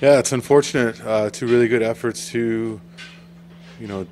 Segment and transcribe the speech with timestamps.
[0.00, 1.04] Yeah, it's unfortunate.
[1.04, 2.80] Uh, two really good efforts, two,
[3.80, 4.06] you know,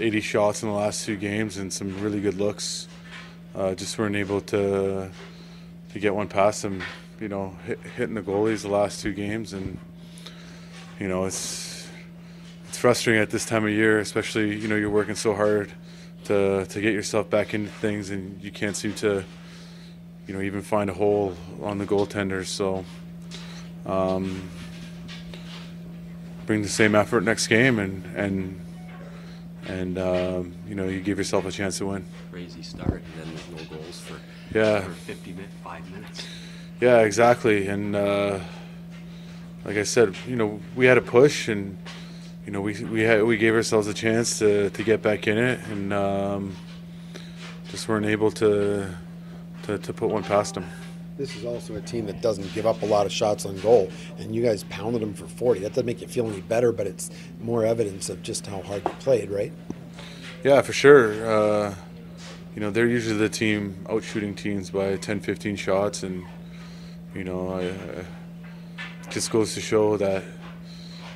[0.00, 2.88] 80 shots in the last two games and some really good looks.
[3.54, 5.10] Uh, just weren't able to
[5.92, 6.82] to get one past them.
[7.20, 9.78] You know, hit, hitting the goalies the last two games, and
[10.98, 11.88] you know it's
[12.68, 15.72] it's frustrating at this time of year, especially you know you're working so hard
[16.24, 19.24] to to get yourself back into things, and you can't seem to
[20.26, 22.46] you know even find a hole on the goaltenders.
[22.46, 22.84] So.
[23.86, 24.50] Um,
[26.48, 28.58] bring the same effort next game and and
[29.66, 32.02] and um, you know you give yourself a chance to win.
[32.30, 34.16] crazy start, and then there's no goals for,
[34.58, 34.80] Yeah.
[34.80, 36.26] for 50 minutes, five minutes.
[36.80, 37.68] Yeah, exactly.
[37.68, 38.38] And uh,
[39.66, 41.76] like I said, you know we had a push and
[42.46, 45.36] you know we we had we gave ourselves a chance to to get back in
[45.36, 46.56] it and um,
[47.70, 48.88] just weren't able to,
[49.64, 50.64] to to put one past them.
[51.18, 53.90] This is also a team that doesn't give up a lot of shots on goal,
[54.18, 55.60] and you guys pounded them for 40.
[55.60, 57.10] That doesn't make you feel any better, but it's
[57.40, 59.52] more evidence of just how hard you played, right?
[60.44, 61.26] Yeah, for sure.
[61.26, 61.74] Uh,
[62.54, 66.24] you know, they're usually the team out shooting teams by 10, 15 shots, and
[67.16, 70.22] you know, I, I just goes to show that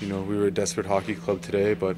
[0.00, 1.96] you know we were a desperate hockey club today, but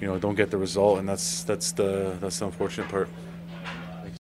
[0.00, 3.10] you know don't get the result, and that's that's the that's the unfortunate part.